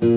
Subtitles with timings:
[0.00, 0.08] 朝日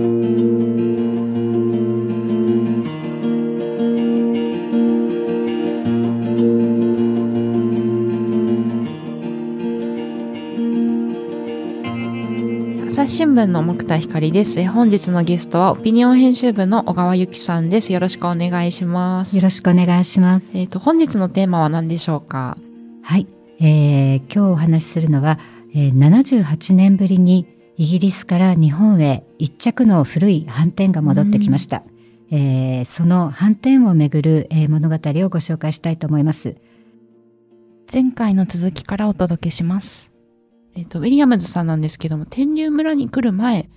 [13.07, 14.59] 新聞の木田光です。
[14.59, 17.91] え本日のゲストはオピニオン編集部の小川由紀さんです。
[17.91, 19.35] よろしくお願いします。
[19.35, 20.45] よろしくお願いします。
[20.53, 22.55] えっ、と、本日のテーマは何でしょうか？
[23.01, 23.25] はい、
[23.59, 25.39] えー今日お話しするのは、
[25.73, 31.83] えー78年ぶりにイギリスから日本へ一着の古い斑点が戻ってきました。
[32.31, 36.55] えーその斑点をめぐる、えー物語をご紹介したいと思います。
[37.91, 40.11] 前回の続きからお届けします。
[40.75, 43.69] えっ、と、ウィリアムズさんなんですけども、天竜村に来る前、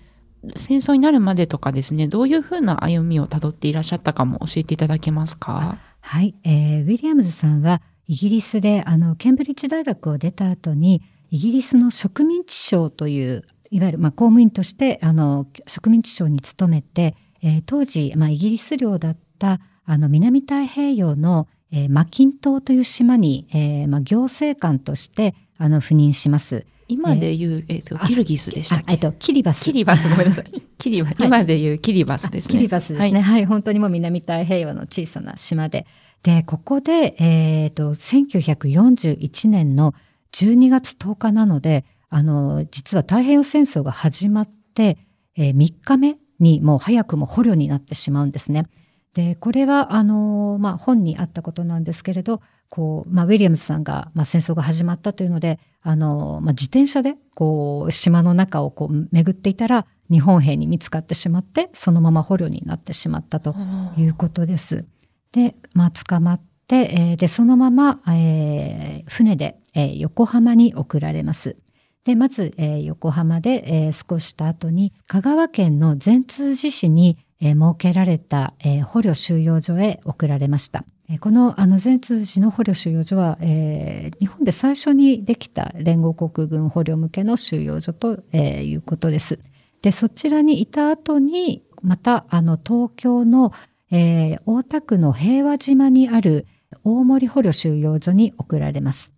[0.55, 5.79] 戦争になるまでとかですね、どういうふうな歩みをたどっていらっしゃったかも教えていただけますか？
[6.01, 26.67] はい、えーウィリアムズさんはイギリスであのケンブリッジ大学を出た後にイギリスの植民地省といういわゆる、まあ、公務員としてあの植民地省に勤めて、えー当時、まあ、イギリス領だったあの南太平洋の、えーマキン島という島に、えーまあ、行政官としてあの赴任します。
[26.89, 28.85] 今で言う、えっ、と、キルギスでしたっけ？
[28.89, 29.61] あえっと、キリバス。
[29.61, 30.63] キリバス、ごめんなさい。
[30.79, 32.53] キリバス、はい今で言うキリバスですね。
[32.53, 33.21] キリバスですね。
[33.21, 35.87] はい、本当にもう南太平洋の小さな島で。
[36.23, 39.95] で、ここで、えっ、と、1941年の
[40.33, 44.99] 12月10日なので、あの、実は太平洋戦争が始まって、
[45.37, 48.69] えー3日目にもう早くも捕虜になってしまうんですね。
[49.15, 63.57] で、これは、あの、まあ、本にあったことなんですけれど、こう、まあ、ウィリアムズさんが、まあ、戦争が始まったというので、あの、まあ、自転車で、こう、島の中をこう、巡っていたら、日本兵に見つかってしまって、そのまま捕虜になってしまったと
[63.99, 64.85] いうことです。
[65.33, 71.57] で、まあ、捕まって、えーで、そのまま、えー船で、えー横浜に送られます。
[72.05, 80.85] で、まず、えー横浜で、えー少した後に、香川県の善通寺市に、えー設けられた、えー捕虜収容所へ送られました。
[81.09, 89.39] えーこの、あの、善通寺の捕虜収容所は、えー日本で最初にできた連合国軍捕虜向けの収容所と、えーいうことです。
[89.81, 93.53] で、そちらにいた後に、また、あの、東京の、
[93.91, 96.47] えー大田区の平和島にある
[96.83, 99.14] 大森捕虜収容所に送られます。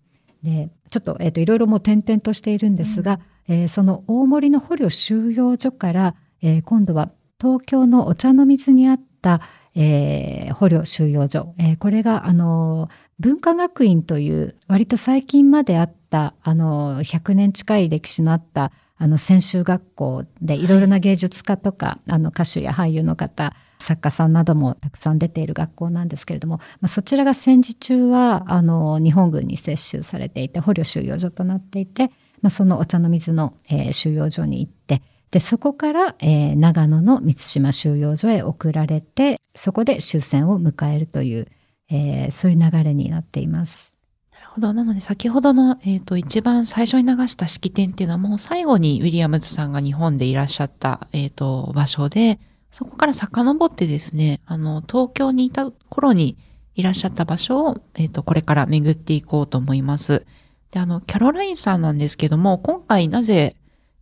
[0.47, 3.19] で、ちょっと、えっ、と、いろいろもう転々としているんですが、
[3.49, 9.41] えーその大森の捕虜収容所から、えー今度は東京のお茶の水にあった、
[9.75, 32.11] えー捕虜収容所、えーこれが、あのー文化学院という割と最近まであった、あのー100年近い歴史のあった、あの、専修学校でいろいろな芸術家とか、あの、歌手や俳優の方、作家さんなどもたくさん出ている学校なんですけれども、まあ、そちらが戦時中は、あの、日本軍に接収されていて、捕虜収容所となっていて、
[32.43, 41.49] まあ、そのお茶の水の、えー収容所に行って、で、そこから、えー長野の三島収容所へ送られて、そこで終戦を迎えるという、
[41.91, 43.95] えーそういう流れになっています。
[44.33, 44.73] なるほど。
[44.73, 52.39] なので、先ほどの、えっ、と、一番最初に流した式典っていうのは、もう最後にウィリアムズさんが日本でいらっしゃった、えっ、と、場所で、
[52.77, 56.37] そこから遡ってですね、あの、東京にいた頃に
[56.75, 60.27] いらっしゃった場所を、えっ、と、これから巡っていこうと思います。
[60.73, 63.57] で、あの、キャロラインさんなんですけども、今回なぜ、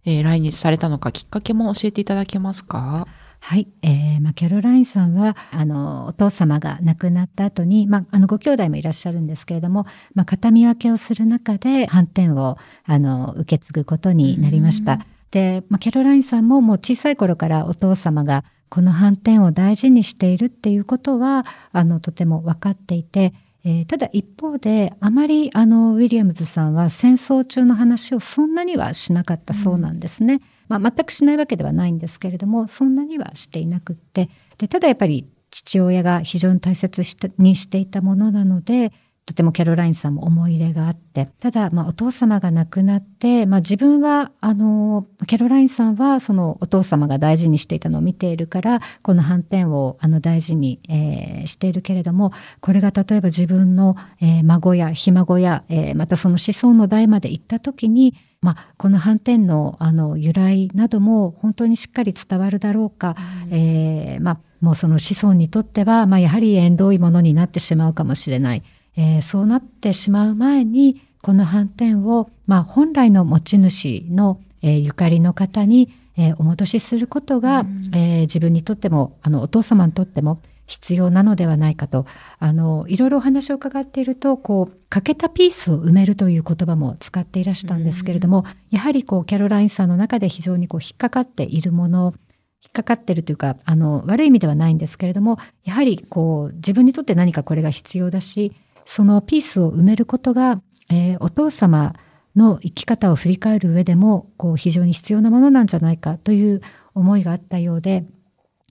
[0.04, 3.06] えー来日されたのか、きっかけも教えていただけますか？
[3.38, 14.98] はい、えーまあ、キャロラインさんはあのお父様が亡くなった後に、まあ、あのご兄弟もいらっしゃるんですけれども、まあ、形見分けをする中で斑点をあの受け継ぐことになりました。
[15.30, 30.40] で、まあ、キャロラインさんももう小さい頃からお父様がこの斑点を大事にしているっていうことはあのとても分かっていて、えーただ一方であまりあのウィリアムズさんは戦争中の話をそんなにはしなかったそうなんですね。
[30.68, 37.02] まあ、全くしないわけではないんですけれどもそんなにはしていなくってでただやっぱり父親が非常に大切
[37.38, 38.92] にしていたものなので
[39.26, 41.30] とてもキャロラインさんも思い入れがあって。
[41.40, 58.14] ただ、まあ、お父様が亡くなって、まあ、自分はあのキャロラインさんはそのお父様が大事にしていたのを見ているからこの斑点をあの大事に、えーしているけれどもこれが例えば自分の、えー孫やひ孫や、えーまたその子孫の代まで行った時に
[58.44, 63.16] まあ、この斑点のあの由来なども本当にしっかり伝わるだろうか、
[63.50, 68.62] えーまあ、もうその子孫にとっては、まあ、やはり縁遠いものになってしまうかもしれない、
[68.96, 77.80] えーそうなってしまう前にこの斑点を、まあ、本来の持ち主の、えーゆかりの方に、えーお戻しすることが、うん。
[77.94, 82.06] えー自分にとってもあのお父様にとっても必要なのではないかと。
[82.38, 92.14] あのいろいろお話を伺っているとこう欠けたピースを埋めるという言葉も使っていらしたんですけれども、やはりこうキャロラインさんの中で非常にこう引っかかっているもの
[92.62, 98.52] 引っかかってるというか、あの、悪い意味ではないんですけれども、やはりこう、自分にとって何かこれが必要だし、
[98.86, 100.60] そのピースを埋めることが、
[100.90, 101.94] えー、お父様
[102.36, 106.60] の生き方を振り返る上でも、こう、非常に必要なものなんじゃないかという
[106.94, 108.04] 思いがあったようで、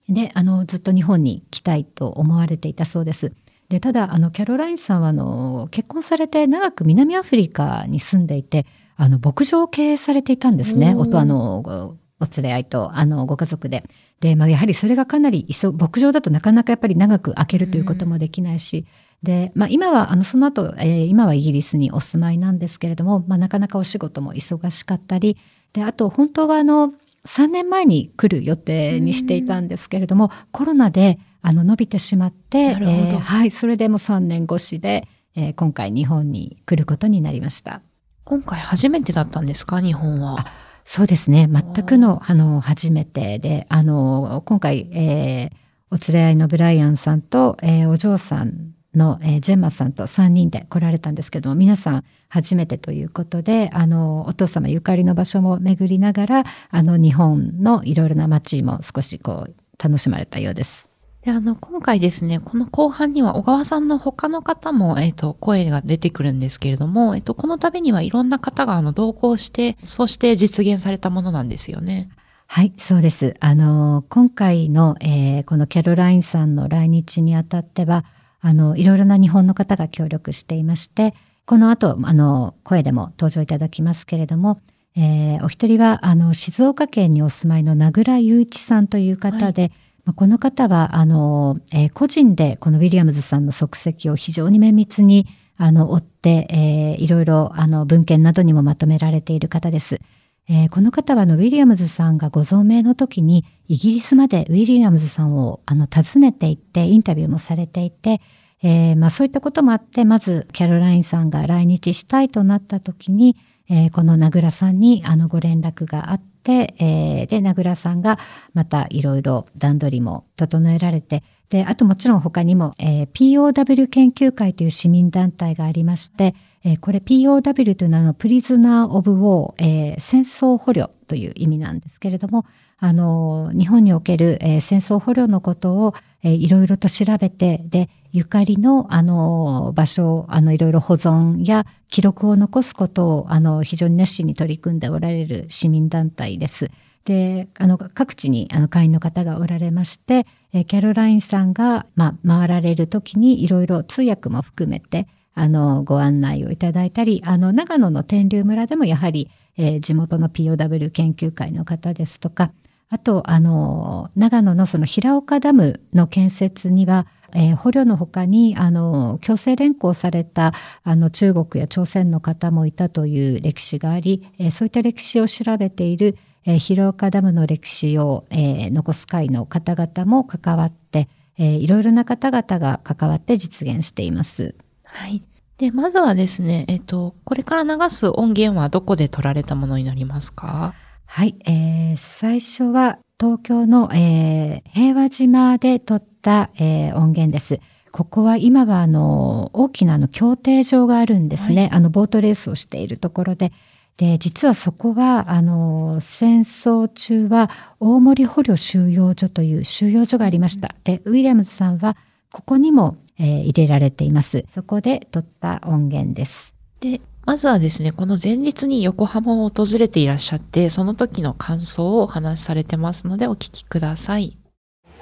[0.08, 3.32] で、あの、ずっと日本に来たいと思われていたそうです。
[3.68, 8.66] で、ただ、あの、キャロラインさんは、あの、結婚されて長く南アフリカに住んでいて、
[8.96, 10.90] あの、牧場を経営されていたんですね。
[10.90, 13.84] あの、お連れ合いと、あの、ご家族で。
[14.20, 18.86] で、まあ、やはりそれがかなり急、牧場だとなかなかやっぱり長く開けるということもできないし、
[19.24, 25.36] で、まあ、今は、あの、その後、えー、今はイギリスにお住まいなんですけれども、まあ、なかなかお仕事も忙しかったり、
[25.72, 26.92] で、あと、本当は、あの、
[27.26, 37.82] 3年前に来る予定にしていたんですけれども、コロナで、あの、伸びてしまって、えー、はい、それでも3年越しで、えー、今回日本に来ることになりました。
[38.24, 40.46] 今回初めてだったんですか、日本は。
[40.84, 41.48] そうですね。
[41.50, 60.88] 全くの、あの、初めてで、あの、今回、えー、お連れ合いのブライアンさんと、えー、お嬢さんの、えー、ジェンマさんと3人で来られたんですけども、皆さん初めてということで、あの、お父様ゆかりの場所も巡りながら、あの、日本のいろいろな街も少しこう、楽しまれたようです。
[61.24, 72.10] で、あの、今回ですね、この後半には小川さんの他の方も、えっ、ー、と、声が出てくるんですけれども、えっ、ー、と、この度にはいろんな方が、あの、同行して、そして実現されたものなんですよね。
[72.46, 73.36] はい、そうです。
[73.40, 78.04] あの、今回の、えー、このキャロラインさんの来日にあたっては、
[78.46, 81.14] あの、いろいろな日本の方が協力していまして、
[81.46, 84.60] この後、あの、声でも登場いただきますけれども、
[84.94, 89.72] えー、お一人は、あの、静岡県にお住まいの名倉雄一さんという方で、はい
[90.16, 95.26] この方は、あの、えー、個人でこのウィリアムズさんの足跡を非常に綿密に、
[95.56, 100.00] あの、追って、えー、いろいろ、あの、文献などにもまとめられている方です。
[100.48, 108.20] えー、この方は、あの、ウィリアムズさんがご存命の時に、イギリスまでウィリアムズさんを、あの、訪ねていって、インタビューもされていて、
[108.62, 113.36] えー、まあ、そういったこともあって、まず、キャロラインさんが来日したいとなった時に、
[113.70, 118.18] えー、この名倉さんに、あの、ご連絡があって、、えー、で、名倉さんが
[118.52, 132.46] またいろいろ段取りも整えられて、で、あともちろん他にも、えー、POW 研究会という市民団体がありまして、えー、これ POW というのはのプリズナー・オブ・ウォー、えー、戦争捕虜という意味なんですけれども、
[132.84, 146.70] あの、日本における、えー、戦争捕虜のことを、えー、いろいろと調べて、で、ゆかりの、あの、場所、あの、いろいろ保存や記録を残すことを、あの、非常に熱心に取り組んでおられる市民団体です。
[147.06, 162.52] で、あの、各地に、あの、会員の方がおられまして、えキャロラインさんが、まあ、回られるときに、いろいろ通訳も含めて、あの、ご案内をいただいたり、あの、長野の天竜村でもやはり、えー、地元の POW 研究会の方ですとか、
[162.90, 170.52] あと、あの、長野のその平岡ダムの建設には、えー、捕虜の他に、あの、強制連行された、
[170.84, 184.54] あの、中国や朝鮮の方もいたという歴史があり、えー、そういった歴史を調べている、えー、広岡ダムの歴史を、えー、残す会の方々も関わって、えー、いろいろな方々が関わって実現しています。
[184.84, 185.24] はい。
[185.58, 190.74] で、まずはですね、えっ、と、これから流す音源はどこで撮られたものになりますか？
[191.14, 197.60] はい、えー、最初は東京の、えー、平和島で撮った、えー、音源です。
[197.92, 203.52] ここは今はあの大きなあの競艇場があるんですね、はい、あのボートレースをしているところで。
[203.96, 210.74] で、実はそこは、あの、戦争中は大森捕虜収容所という収容所がありました。
[210.82, 211.96] で、ウィリアムズさんは
[212.32, 214.46] ここにも、えー、入れられています。
[214.52, 216.56] そこで撮った音源です。
[216.80, 224.36] で、まずはですね、この前日に横浜を訪れていらっしゃって、その時の感想をお話しされてますので、お聞きください。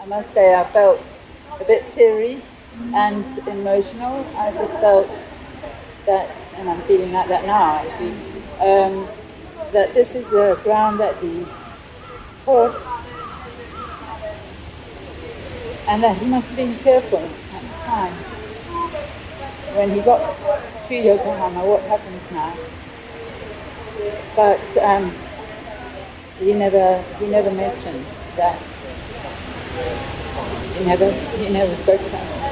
[0.00, 1.00] I must say I felt
[1.60, 2.38] a bit teary
[2.94, 4.24] and emotional.
[4.38, 5.08] I just felt
[6.06, 6.28] that,
[6.60, 8.12] and I'm feeling like that now actually,
[8.60, 9.08] um,
[9.72, 11.44] that this is the ground that he
[12.44, 12.72] fought
[15.88, 18.12] and that he must have been fearful at the time.
[19.74, 20.20] When he got
[20.88, 22.52] to Yokohama, what happens now?
[24.34, 25.12] But um,
[26.38, 28.04] he never he never mentioned
[28.36, 28.58] that.
[30.76, 32.42] He never he never spoke about it.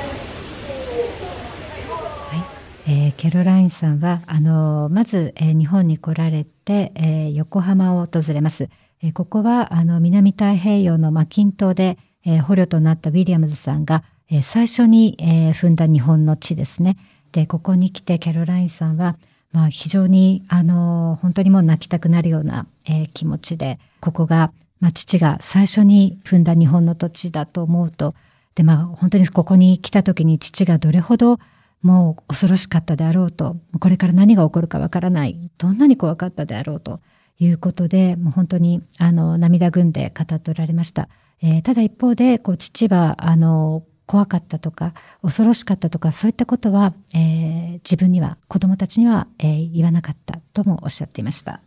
[2.86, 8.68] えー、キャロラインさんはあのまず、えー、日本に来られて、えー、横浜を訪れます。
[9.02, 16.96] えー、ここはあの南太平洋のマキン島で、えー、捕虜となったウィリアムズさんが、えー、最初に、えー、踏んだ日本の地ですね。
[17.32, 19.16] で、ここに来てキャロラインさんは、
[19.52, 28.14] まあ、非常に、あの、本当にもう泣きたくなるような、えー、気持ちで、ここが、まあ、父が最初に踏んだ日本の土地だと思うと、
[28.54, 31.38] で、まあ、本当にここに来た時に父がどれほど
[31.82, 37.00] もう恐ろしかったであろうと、これから何が起こるかわからない、どんなに怖かったであろうと
[37.38, 41.08] いうことで、もう本当に、あの、涙ぐんで語っておられました。
[41.42, 51.60] えー、ただ一方で、こう、父は、あの、怖かったとか、恐ろしかったとか、そういったことは、えー、自分には、子供たちには、えー、言わなかったともおっしゃっていました。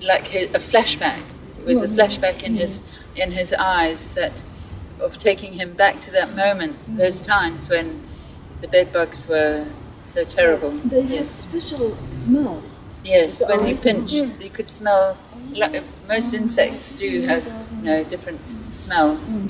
[0.00, 1.16] Like a flashback.
[1.58, 2.80] It was a flashback in his,
[3.16, 4.44] in his eyes that,
[5.04, 8.04] of taking him back to that moment, those times when
[8.60, 9.66] the bed bugs were
[10.04, 10.70] so terrible.
[10.84, 11.32] They had yes.
[11.34, 12.62] special smell.
[13.02, 15.16] Yes, when you pinch, you could smell.
[16.08, 17.44] Most insects do have
[17.78, 19.42] you know, different smells.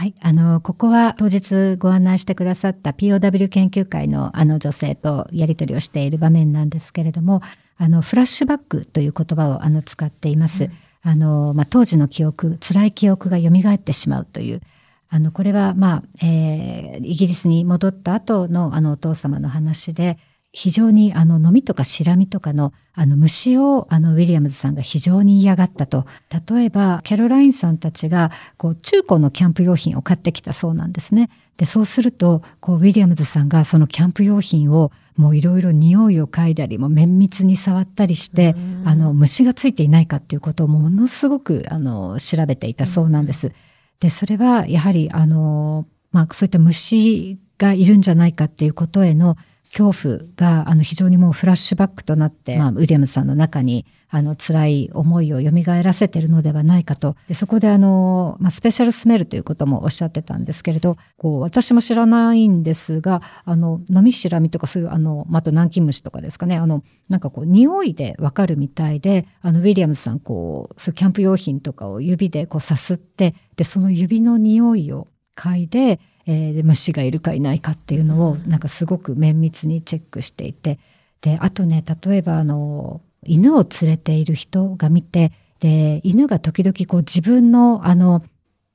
[0.00, 0.14] はい。
[0.22, 7.42] あの、ここは当日ご案内してくださった POW 研究会のあの女性とやり取りをしている場面なんですけれども、
[7.76, 10.64] あの、フラッシュバックという言葉をあの使っています。
[10.64, 10.70] うん、
[11.02, 14.62] あの、まあ、当時の記憶、辛い記憶が蘇ってしまうという、
[15.10, 20.16] あの、これは、まあ、えー、イギリスに戻った後のあのお父様の話で、
[20.52, 26.06] 非常にあの飲みとかシラミとかのあの虫をあのウィリアムズさんが非常に嫌がったと。
[26.48, 31.30] 例えばキャロラインさんたちがこう中古のキャンプ用品を買ってきたそうなんですね。
[31.56, 43.52] で、そうするとこうウィリアムズさんがそのキャンプ用品をもういろいろ匂いを嗅いだりも綿密に触ったりしてあの虫がついていないかっていうことをものすごくあの調べていたそうなんです。
[44.00, 49.36] で、それはやはりあのまあそういった虫がいるんじゃないかっていうことへの
[49.76, 55.50] 恐怖があの非常にもうフラッシュバックとなって、まあ、ウィリアムさんの中にあの辛い思いを蘇
[55.82, 57.14] らせているのではないかと。
[57.28, 75.06] でそこであの、まあ、スペシャルスメルということもおっしゃってたんですけれど、こう私も知らないんですが、あの、飲みしらみとかそういう、あの、あと南京虫とかですかね、あの、なんかこう、匂いでわかるみたいで、あの、ウィリアムさん、こう、そうキャンプ用品とかを指でこうさすって、で、その指の匂いを
[75.36, 80.78] 嗅いで、えー、虫がいるかいないかっていうのをなんかすごく綿密にチェックしていて
[81.20, 88.22] であとね例えばあの犬を連れている人が見てで犬が時々こう自分のあの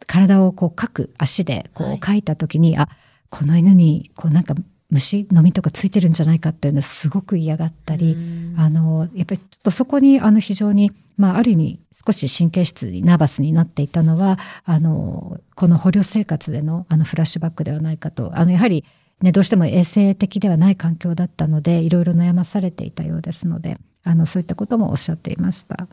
[0.07, 2.21] 体をこうかく足でこうかい。
[2.21, 2.89] た時に、はい、あ
[3.29, 4.53] この犬にこうなんか
[4.95, 8.17] 虫のみとかついてるんじゃないかっていうのはすごく嫌がったり
[8.57, 18.85] あのやっぱりちょっとそこにあの非常に、まあ、ある意味少し神経質にナーバスになっていたのはあのこの捕虜生活でのあのフラッシュバックではないかとあのやはり、
[19.21, 25.87] ね、どうしても衛生的ではない環境だったのでいろいろ悩まされていたようですのであのそういったこともおっしゃっていました。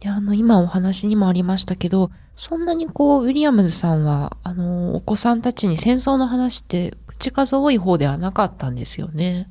[0.00, 9.50] で、あの、今お話にもありましたけど、そんなにこう、ウィリアムズさんは、あの、お子さんたちに戦争の話って口数多い方ではなかったんですよね。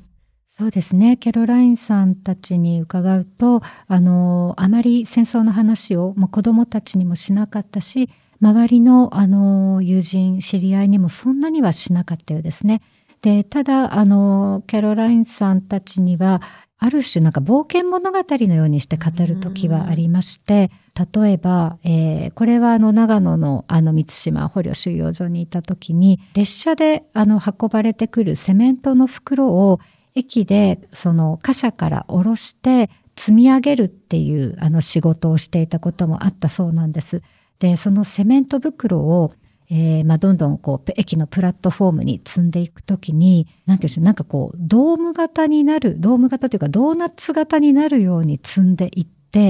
[0.58, 1.18] そうですね。
[1.18, 8.08] ケロラインさんたちに伺うと、あの、あまり戦争の話を、まあ、子供たちにもしなかったし、
[8.40, 12.80] 周りの、あの、友人、知り合いにもそんなにはしなかったようですね。
[13.20, 16.40] で、ただ、あの、ケロラインさんたちには、
[16.78, 20.70] ある種なんか冒険物語のようにして語る時はありまして、
[21.14, 29.80] 例えば、えー、これはあの長野のあの三島捕虜収容所にいた時に、列車であの運ばれてくるセメントの袋を
[30.14, 37.22] 駅でその貨車から下ろして積み上げるっていうあの仕事をしていたこともあったそうなんです。
[37.58, 39.32] で、そのセメント袋を
[39.70, 49.40] えー、まあ、どんどんこう、駅のプラットフォームに積んでいくときに、なんていうんでしょう、なんかこう、ドーム型になる、ドーム型というか、ドーナツ型になるように積んでいって、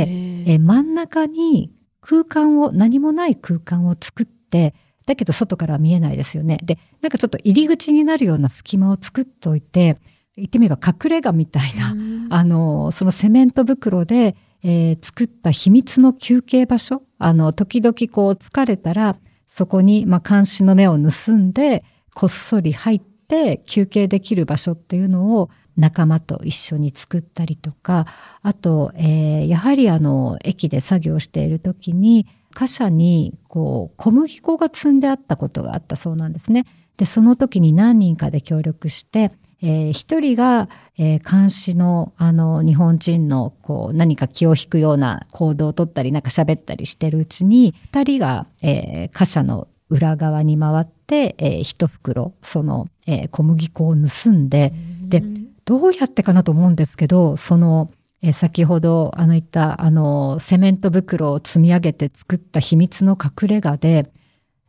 [0.46, 4.74] えー、真ん中に空間を、何もない空間を作って、
[5.06, 6.58] だけど外からは見えないですよね。
[6.64, 9.98] で、なんかちょっと入り口になるような隙間を作っておいて、
[10.36, 11.94] 言ってみれば隠れ家みたいな、
[12.30, 19.16] あの、そのセメント袋で、えー、作った秘密の休憩場所、あの、時々こう疲れたら、
[19.56, 21.82] そこに、まあ、監視の目を盗んで、
[22.14, 25.48] こっそり入って休憩できる場所っていうのを
[25.78, 28.06] 仲間と一緒に作ったりとか、
[28.42, 36.66] あと、えー、やはりあの、駅で作業している時に、貨車に、こう、小麦粉が積んであったことがあったそうなんですね。
[36.98, 39.32] で、その時に何人かで協力して、
[39.62, 54.72] えー、一人が、えー、監視のあの日本人のこう何か気を引くような行動をとったりなんか喋ったりしてるうちに二人が、えー、貨車の裏側に回って、えー、一袋その、えー、小麦粉を盗んで
[55.08, 55.22] で
[55.64, 57.90] どうやってかなと思うんですけどその、
[58.22, 64.10] えー、先ほどあの言ったあのセメント袋を積み上げて作った秘密の隠れ家で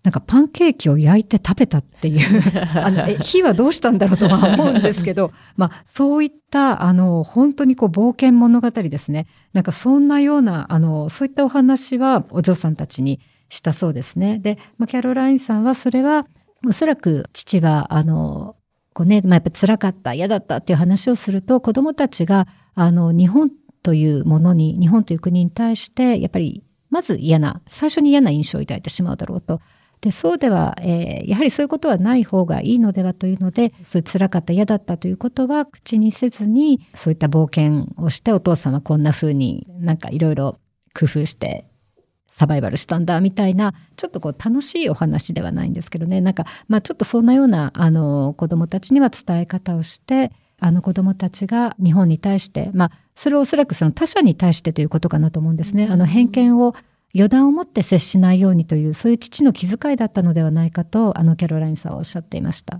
[0.08, 2.42] なんかパンケーキを焼いて食べたっていう
[2.80, 14.40] あのえ火はどうしたんだろうとは思うんですけど、 まあ、そういったあの本当にこう冒険物語ですねなんかそんなようなあのそういったお話はお嬢さんたちにしたそうですね。
[14.40, 16.26] で、まあ、キャロラインさんはそれは
[16.66, 18.56] おそらく父はあの
[18.94, 23.52] こうね、まあ、やっぱ辛かった嫌だったっていう話をすると子どもたちがあの日本
[23.84, 29.60] というものに日本という国に対してやっぱりまず嫌な最初に嫌な印象を抱いてしまうだろうと。
[30.02, 40.60] でそうでは、えー、やはりそういうことはない方がいいのではというのでそういう辛かった嫌だったということは口にせずにそういった冒険をしてお父さんはこんな風になんかいろいろ
[40.94, 41.66] 工夫して
[42.38, 55.88] サバイバルしたんだみたいなちょっとこう楽しいお話ではないんですけどねなんかまあちょっとそんなようなあの子どもたちには伝え方をしてあの子どもたちが日本に対してまあそれをおそらくその他者に対してということかなと思うんですね。
[55.90, 56.76] あの偏見を
[57.18, 62.80] 予断を持って接しないようにというそういう父の気遣いだったのではないかとあのキャロラインさんはおっしゃっていました。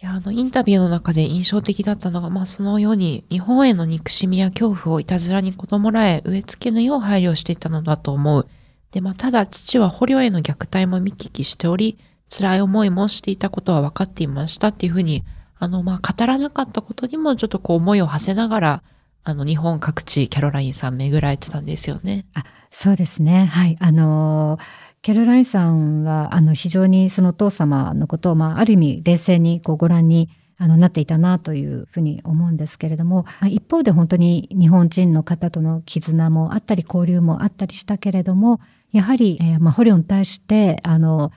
[0.00, 8.46] いや、あの、インタビューの中で印象的だったのが、まあ、そのように、日本への憎しみや恐怖をいたずらに子供らへ植え付けぬよう配慮していたのだと思う。
[8.92, 11.98] で、まあ、ただ父は捕虜への虐待も見聞きしており、
[12.30, 15.24] 辛い思いもしていたことは分かっていましたっていうふうに、
[15.58, 18.82] あの、まあ、語らなかったことにもちょっとこう思いを馳せながら、
[19.28, 22.24] あの、日本各地、キャロラインさん巡られてたんですよね。
[22.32, 23.44] あ、そうですね。
[23.44, 23.76] はい。
[23.78, 24.58] あの
[25.02, 41.30] キャロラインさんは、あの、非常にそのお父様のことを、まあ、ある意味冷静にこうご覧にあのなっていたなというふうに思うんですけれども一方で本当に日本人の方との絆もあったり交流もあったりしたけれどもやはり、えー、まあ、捕虜に対してあの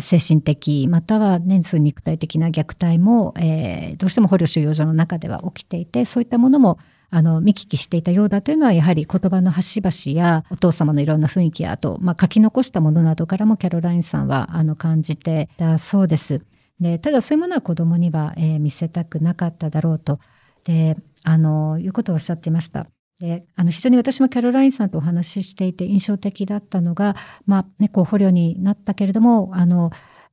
[0.00, 6.80] 精神的または年数肉体的な虐待も、えー、どうしても捕虜収容所の中では起きていてそういったものも
[7.14, 16.42] あの見聞きしていたようだというのはやはり言葉の端々やお父様のいろんな雰囲気やあと、まあ、書き残したものなどからもキャロラインさんはあの感じてたそうです。
[16.80, 20.18] でただそういうものは子供には、えー、見せたくなかっただろうと
[20.64, 22.88] であのいうことをおっしゃっていました。
[23.20, 27.14] であの非常に私もキャロラインさんとお話ししていて印象的だったのが、
[27.46, 29.92] まあね、捕虜になったけれどもあの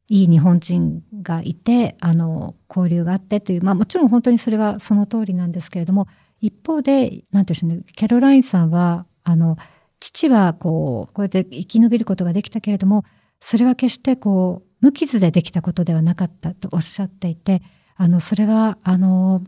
[0.09, 6.07] いい日本人がいてあの交流があってという、まあ、もちろん本当にそれはその通りなんですけれども
[6.41, 9.57] 一方で何て言うんでしょうねキャロラインさんはあの
[9.99, 13.05] 父はこうこうやって生き延びることができたけれども
[13.39, 17.61] それは決してこう無傷でできたことではなかったとおっしゃっていて、
[17.95, 19.43] あの、それは、あの、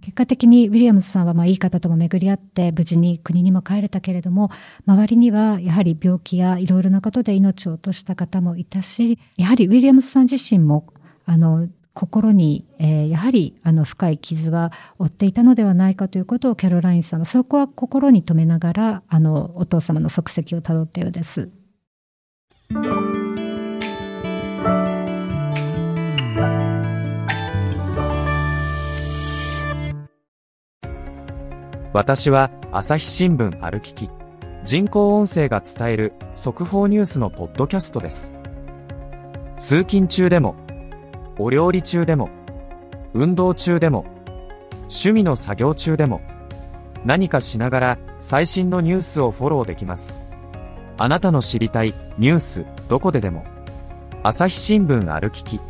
[0.00, 4.50] 結果的にウィリアムズさんはまあいい方とも巡り合って無事に国にも帰れたけれども
[4.84, 10.92] 周りにはやはり病気やいろいろなことで命を落とした方もいたしやはりウィリアムズさん自身も
[11.24, 21.48] あの心に、えー、やはりあの深い傷は負っていたのではないかということをキャロラインさんはそこは心に留めながらあのお父様の足跡をたどったようです。
[31.94, 34.10] 私は朝日新聞歩きき
[34.64, 38.34] 人工音声が伝える速報ニュースのポッドキャストです
[39.58, 40.65] 通勤中でも
[41.38, 42.30] お料理中でも
[43.12, 44.04] 運動中でも
[44.82, 46.20] 趣味の作業中でも
[47.04, 50.22] 何かしながら最新のニュースをフォローできます。
[50.98, 53.44] あなたの知りたいニュースどこででも
[54.22, 55.60] 朝日新聞歩きき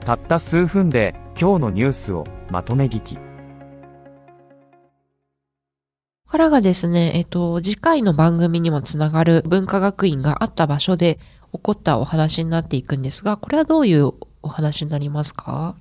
[0.00, 3.18] たった数分で今日のニュースをまとめ聞き。
[6.32, 11.18] からがですね、えっと、次回の番組にもつながる文化学院があった場所で
[11.52, 14.12] 起こったお話になっていくんですが、これはどういう
[14.42, 15.76] お話になりますか？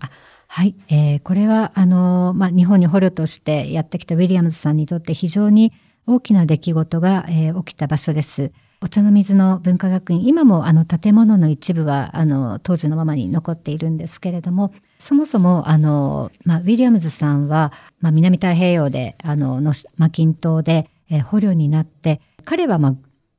[0.48, 5.72] はい、えー、これは、あの、まあ、日本に捕虜としてやってきたウィリアムズさんにとって非常に
[6.08, 8.52] 大きな出来事が、えー、起きた場所です。
[8.84, 22.96] お茶の水の文化学院、今もあの建物の一部はあの当時のままに残っているんですけれども、そもそもあの、まあ、ウィリアムズさんは、まあ、南太平洋であののマキン島で、えー、捕虜になって、彼は、まあ、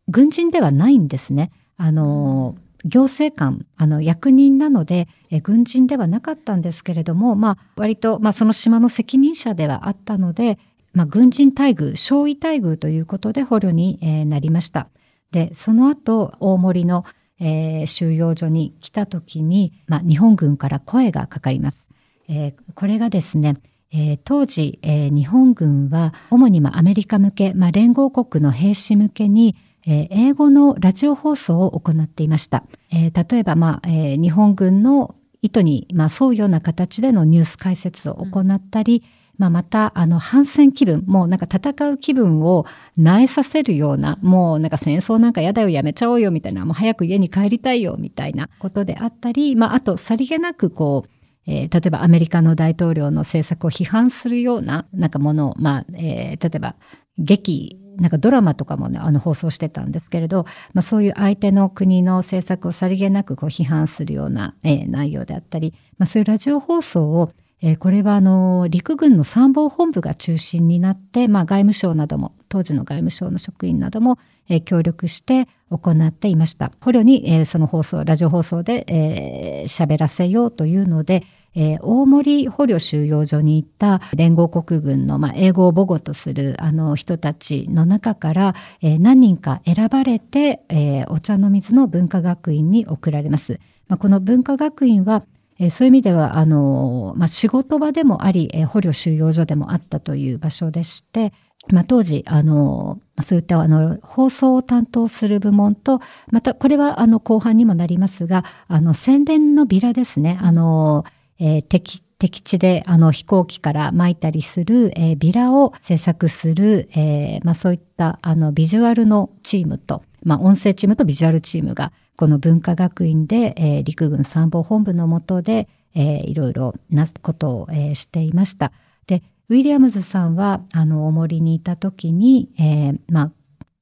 [0.09, 1.51] 軍人ではないんですね。
[1.77, 10.59] あの、行政官、あの、役人なので、え軍人ではなかったんですけれども、まあ、割と、まあ、その島の責任者ではあったので、
[10.92, 14.88] まあ、軍人待遇、少尉待遇ということで捕虜に、え、なりました。
[15.31, 17.05] で、その後、大森の、
[17.40, 21.88] えー、収容所に来た時に、まあ、日本軍から声がかかります。
[22.29, 23.57] えー、これがですね、
[23.92, 32.64] えー、当時、えー、日本軍は主に、まあ、アメリカ向け、まあ、連合国の兵士向けに、えー、英語のラジオ放送を行っていました。
[32.92, 39.03] えー、例えば、まあえー、日本軍の意図に、まあ、沿うような形でのニュース解説を行ったり、
[39.38, 42.64] まあ、また、あの、反戦気分、もうなんか戦う気分を
[42.97, 51.11] 苗させるような、もうなんか戦争なんかやだよ、やめちゃおうよ、みたいな、もう早く家に帰りたいよ、みたいなことであったり、まあ、あと、さりげなくこう、
[51.51, 56.77] えー、例えばアメリカの大統領の政策を批判するような、なんかものを、まあ、えー、例えば、
[57.18, 67.33] 劇、なんかドラマとかもね、あの放送してたんですけれど、まあそういう相手の国の政策をさりげなくこう批判するような、えー、内容であったり、まあそういうラジオ放送を
[67.64, 76.72] えー、これはあの陸軍の参謀本部が中心になって、まあ、外務省なども当時の外務省の職員なども、えー、協力して行っていました。
[76.81, 81.22] 捕虜に、えー、その放送ラジオ放送で喋、えー、らせようというので、
[81.55, 93.61] えー、大森捕虜収容所に行った連合国軍の、まあ、英語を母語とするあの人たちの中から、えー、何人か選ばれて、えー、お茶の水の文化学院に送られます。
[93.88, 95.25] まあ、この文化学院は
[95.59, 101.33] え、そういう意味ではあの、まあ、仕事場でもあり、え、捕虜収容所でもあったという場所でして、
[101.69, 111.05] まあ、当時あのそういったあの放送を担当する部門とまたこれはあの後半にもなりますがあの宣伝のビラですねあの、
[111.42, 128.70] えー、敵敵地であの飛行機から撒いたりする、えー、ビラを制作する、えーまあ、そういったあのビジュアルのチームと、まあ、音声チームとビジュアルチームがこの文化学院で、えー、陸軍参謀本部の下で、えー、いろいろなことを、えー、していました。
[129.09, 133.33] で、ウィリアムズさんは、あの、お森にいた時に、えー、まあ、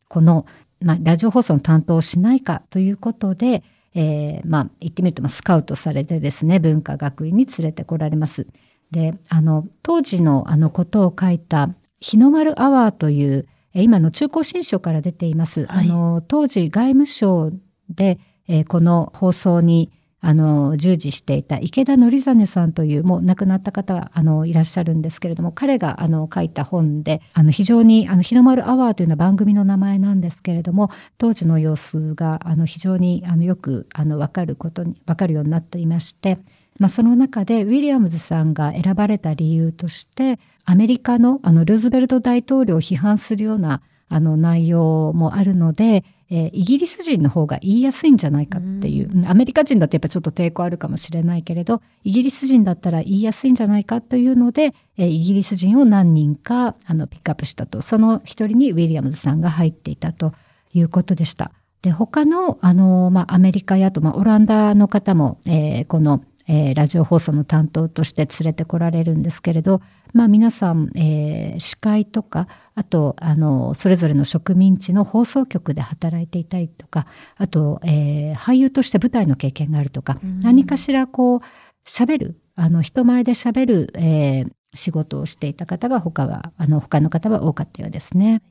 [0.09, 0.47] この、
[0.81, 3.63] まあ、ラジオ放送の担当をしないかということで、
[3.95, 8.47] えー、まあ、言ってみると、スカウトされてですね、文化学院に連れてこられます。
[8.91, 15.67] で、あの、当時のあのことを書いた、日の丸アワーという、今の中高新書から出ています。
[15.67, 17.53] はい、あの、当時外務省
[17.89, 36.39] で、えー、この放送にあの従事していた池田則実さんというもう亡くなった方あのいらっしゃるんですけれども彼があの書いた本であの非常にあの日の丸アワーというのは番組の名前なんですけれども当時の様子があの非常にあのよくあの分かることに分かるようになっていまして。
[36.79, 60.33] まあ、その中でウィリアムズさんが選ばれた理由としてアメリカのあのルーズベルト大統領を批判するようなあの内容もあるので、えー、イギリス人の方が言いやすいんじゃないかっていう、アメリカ人だとやっぱちょっと抵抗あるかもしれないけれど、イギリス人だったら言いやすいんじゃないかというので、えー、イギリス人を何人かあのピックアップしたと、その一人にウィリアムズさんが入っていたと
[60.75, 61.53] いうことでした。
[61.83, 69.81] で、他の、あの、まあ、アメリカやと、まあ、オランダの方も、えー、このえー、ラジオ放送の担当として連れてこられるんですけれど、
[70.13, 81.41] まあ、皆さん、えー、司会とかあとあのそれぞれの植民地の放送局で働いていたりとかあと、えー、俳優として舞台の経験があるとか、うん、何かしらこう
[81.87, 88.43] 喋るあの人前で喋る、えー、仕事をしていた方が他はあの他の方は多かったようですね。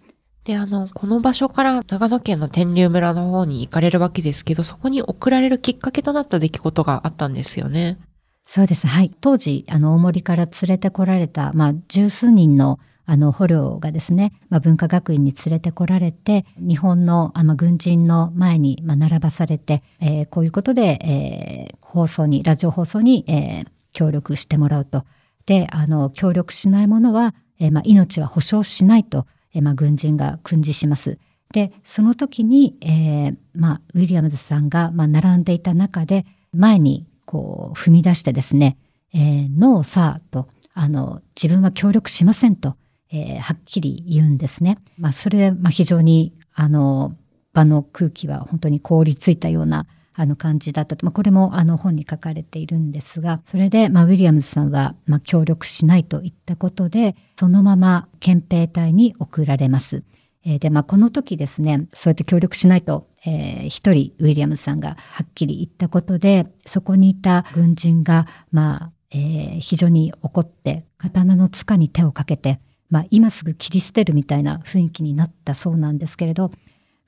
[0.50, 8.00] で、あの、この場所から長野県の天竜村の方に行かれるわけですけど、そこに送られるきっかけとなった出来事があったんですよね。
[8.48, 8.88] そうです。
[8.88, 9.12] はい。
[9.22, 25.06] 当時、あの、大森から連れてこられた、まあ、十数人の、あの、捕虜がですね、まあ、文化学院に連れてこられて、日本の、あま、軍人の前に、まあ、並ばされて、えー、こういうことで、えー、放送に、ラジオ放送に、えー、協力してもらうと。
[25.46, 29.28] で、あの、協力しない者は、え、まあ、命は保証しないと。
[29.54, 31.18] えまあ、軍人が訓示します。
[31.54, 38.78] で、その時に、えー、まあ、ウィリアムズさんが、まあ、並んでいた中で、前に、こう、踏み出してですね、
[39.14, 42.76] えー、ノーサーと、あの、自分は協力しませんと、
[43.12, 44.78] えー、はっきり言うんですね。
[44.98, 47.16] まあ、それで、まあ、非常に、あの、
[47.54, 49.88] 場の空気は本当に凍りついたような、
[50.20, 60.04] あの感じだったと、まあ、これもあの本に書かれているんですが、それで、まあ、ウィリアムズさんは、まあ、協力しないといったことで、そのまま憲兵隊に送られます。
[60.46, 76.52] えー、で、まあ、この時ですね、そうやって協力しないと、えー、人ウィリアムズさんがはっきり言ったことで、そこにいた軍人が、まあ、えー、非常に怒って、刀の塚に手をかけて、まあ、今すぐ切り捨てるみたいな雰囲気になったそうなんですけれど、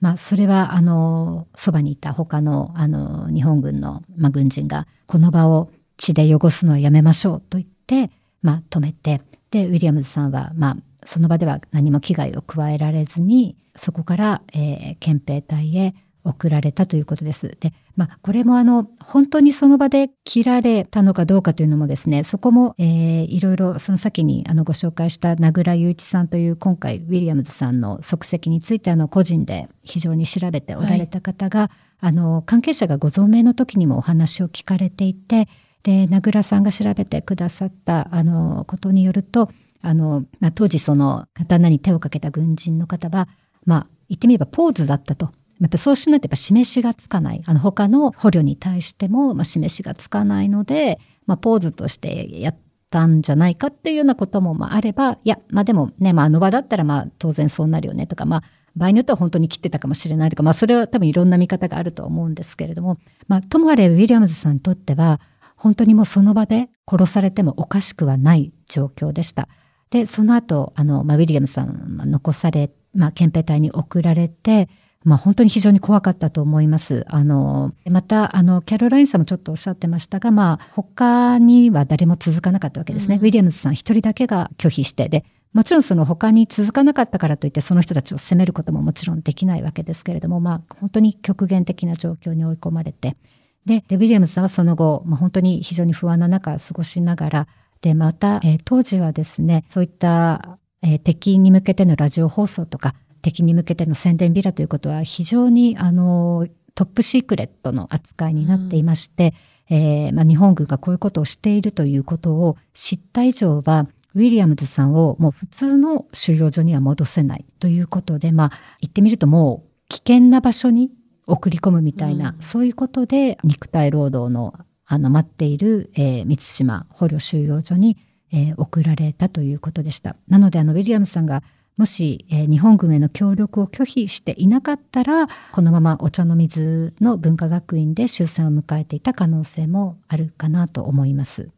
[0.02, 8.12] まあ、それは、あの、そばにいた他の、あの、日本軍の、まあ、軍人が、この場を血で汚すのはやめましょうと言って、
[8.42, 17.58] まあ、止めて、で、ウィリアムズさんは、まあ、その場では何も危害を加えられずに、そこから、えー、憲兵隊へ送られたということです。
[17.60, 31.70] で、まあ、これもあの、本当にその場で切られたのかどうかというのもですね、そこも、えー、いろいろその先にあのご紹介した名倉雄一さんという今回ウィリアムズさんの足跡についてあの個人で非常に調べておられた方が、はい、
[32.02, 35.48] あの、関係者がご存命の時にもお話を聞かれていて、
[35.84, 39.50] で、名倉さんが調べてくださったあのことによると、
[39.82, 43.28] あの、まあ、当時その刀に手をかけた軍人の方は、
[43.66, 45.32] まあ、言ってみればポーズだったと。
[45.62, 47.44] やっぱそうしないとやっぱ示しがつかない。
[47.46, 52.58] あの他の捕虜に対しても、まあ、示しがつかないので、まあ、ポーズとしてやっ
[52.90, 58.44] たんじゃないかっていうようなこともまああれば、いや、まあでもね、まああの場だったらまあ当然そうなるよねとか、まあ
[58.76, 62.98] 場合によっては本当に切ってたかもしれないとか、まあそれは多分いろんな見方があると思うんですけれども、
[63.28, 65.20] まあともあれウィリアムズさんにとっては、
[65.56, 69.48] 本当にもうその場で殺されてもおかしくはない状況でした。
[69.92, 74.70] で、その後、あの、まあ、ウィリアムズさん残され、まあ、憲兵隊に送られて、
[75.04, 77.06] まあ本当に非常に怖かったと思います。
[77.08, 83.16] あの、また、あの、キャロラインさんもちょっとおっしゃってましたが、まあ、他には誰も続かなかったわけですね。
[83.16, 93.18] うん、ウィリアムズさん一人だけが拒否して、で、もちろんその他に続かなかったからといってその人たちを責めることももちろんできないわけですけれども、まあ本当に極限的な状況に追い込まれて、
[93.66, 97.48] で、でウィリアムズさんはその後、まあ、本当に非常に不安な中過ごしながら、
[97.82, 109.34] で、また、えー、当時はですね、そういった、えー、敵に向けてのラジオ放送とか、敵に向けての宣伝ビラということは非常にあのトップシークレットの扱いになっていまして、
[109.70, 120.92] うん、えー、まあ、日本軍がこういうことをしているということを知った以上はウィリアムズさんをもう普通の収容所には戻せないということで、まあ、言ってみるともう危険な場所に
[121.28, 124.54] 送り込むみたいな、うん、そういうことで肉体労働の
[124.86, 127.96] あの待っている、えー、満島捕虜収容所に、
[128.34, 130.18] えー、送られたということでした。
[130.28, 131.44] なのであのウィリアムズさんが
[131.78, 141.50] もし、えー、日本軍への協力を拒否していなかったら、このままお茶の水の文化学院で出産を迎えていた可能性もあるかなと思います。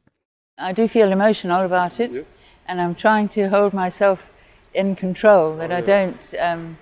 [0.58, 2.26] I do feel emotional about it, yes.
[2.68, 4.20] and I'm trying to hold myself
[4.74, 6.78] in control that I don't um,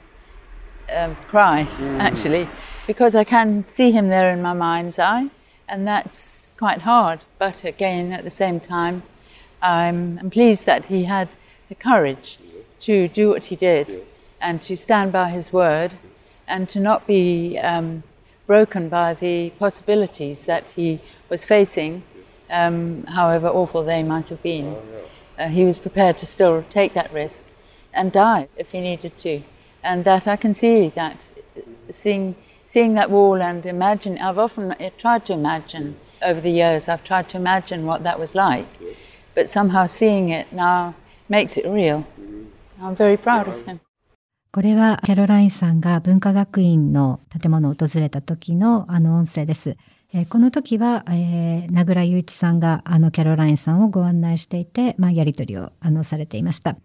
[0.94, 1.68] um, cry,
[2.00, 2.48] actually,
[2.86, 5.30] because I can see him there in my mind's eye,
[5.68, 7.22] and that's quite hard.
[7.40, 9.04] But again, at the same time,
[9.62, 11.30] I'm, I'm pleased that he had
[11.70, 12.38] the courage
[12.82, 14.04] to do what he did yes.
[14.40, 15.94] and to stand by his word
[16.48, 18.04] and to not be um,
[18.48, 22.04] broken by the possibilities that he was facing,
[22.50, 24.76] um, however awful they might have been.
[25.38, 27.48] Uh, he was prepared to still take that risk
[27.94, 29.42] and die if he needed to.
[29.84, 31.18] And that I can see that
[31.90, 37.04] seeing, seeing that wall and imagine, I've often tried to imagine over the years, I've
[37.04, 38.68] tried to imagine what that was like,
[39.34, 40.96] but somehow seeing it now
[41.30, 42.06] makes it real.
[44.52, 49.78] これはキャロラインさんが文化学院の建物を訪れた時のあの音声です。
[50.14, 56.76] えー、この時は、えー、名倉雄一さんがあのキャロラインさんをご案内していて、まあ、やり取りをあのされていました。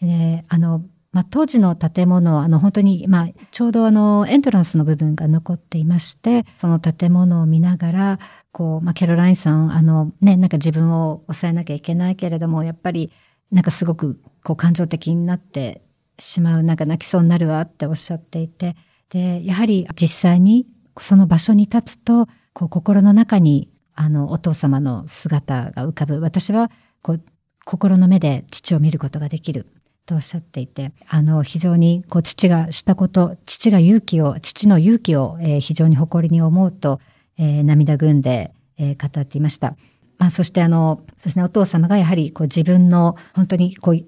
[0.00, 8.18] えー、あのまあ、当時の建物あの本当に、まあ、ちょうどあのエントランスの部分が残っていましてその建物を見ながら
[8.50, 13.12] こう、まあ、キャロラインさんあの、ね、なんか自分を抑えなきゃいけないけれどもやっぱり
[13.52, 15.82] なんかすごくこう感情的になって
[16.18, 18.76] しまう、なんか泣きそうになるわっておっしゃっていて、
[19.10, 20.66] で、やはり実際に
[20.98, 26.20] その場所に立つと、こう心の中にあのお父様の姿が浮かぶ。
[26.20, 26.70] 私は
[27.02, 27.24] こう
[27.64, 29.66] 心の目で父を見ることができる。
[30.04, 37.00] とおっしゃっていて、あの、非常に、こう、父がしたこと、父が勇気を、父の勇気を、えー、非常に誇りに思うと、
[37.38, 39.76] えー、涙ぐんで、えー、語っていました。
[40.22, 44.06] まあ、そしてあの、そうですね、お父様がやはりこう自分の本当にこう言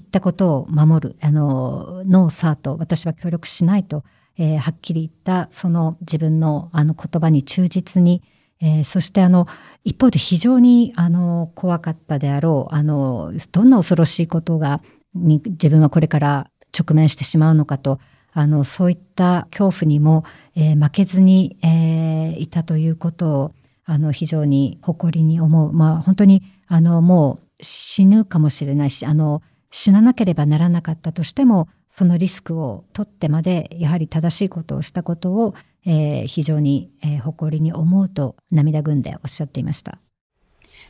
[0.02, 4.02] たことを守る、あの、ノーサーと私は協力しないと、
[4.38, 8.24] えー、はっきり言ったその自分のあの言葉に忠実に、
[8.60, 9.46] えー、そしてあの、
[9.84, 14.82] 一方で非常にあの、怖かったであろう、あの、どんな恐ろしいことが、
[15.14, 18.00] に自分はこれから直面してしまうのかと、
[18.32, 20.24] あの、そういった恐怖にも、
[20.56, 23.52] えー、負けずに、えー、いたということを、
[23.86, 25.72] あの、非常に誇りに思う。
[25.72, 35.54] まあ、本当に、あの、もう死ぬかもしれないし、あの、死ななければならなかったとしても、そのリスクを取ってまで、やはり正しいことをしたことを、
[35.86, 39.98] えー、非常に、えー、誇りに思うと涙ぐんでおっしゃっていました。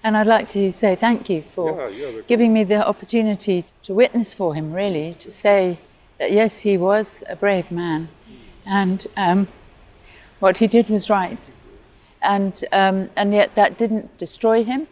[0.03, 1.91] And I'd like to say thank you for
[2.29, 5.79] giving me the opportunity to witness for him, really, to say
[6.19, 8.09] that yes, he was a brave man
[8.67, 9.49] and um,
[10.41, 11.51] what he did was right.
[12.27, 14.89] And um, and yet that didn't destroy him.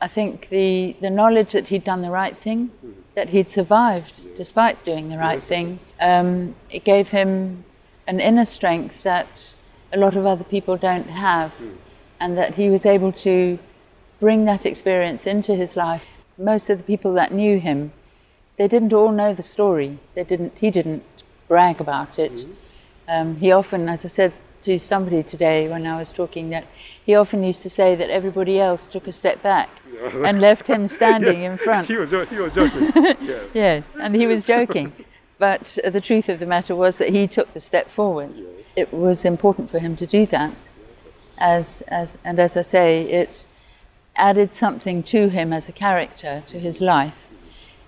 [0.00, 2.70] I think the the knowledge that he'd done the right thing,
[3.14, 7.64] that he'd survived despite doing the right thing, um, it gave him
[8.06, 9.54] an inner strength that
[9.92, 11.52] a lot of other people don't have,
[12.18, 13.58] and that he was able to
[14.18, 16.06] bring that experience into his life.
[16.36, 17.92] Most of the people that knew him,
[18.56, 19.98] they didn't all know the story.
[20.14, 20.58] They didn't.
[20.58, 21.04] He didn't
[21.46, 22.46] brag about it.
[23.06, 26.64] Um, he often, as I said, to somebody today when I was talking that
[27.04, 29.68] he often used to say that everybody else took a step back.
[29.92, 30.26] Yeah.
[30.26, 31.86] and left him standing Yes, in front.
[31.86, 32.92] He was, he was joking.
[33.20, 33.42] yeah.
[33.52, 34.92] Yes, and he was joking.
[35.38, 38.32] But uh, the truth of the matter was that he took the step forward.
[38.34, 38.46] Yes.
[38.74, 40.54] It was important for him to do that.
[41.38, 43.46] As, as, and as I say, it
[44.16, 47.28] added something to him as a character, to his life,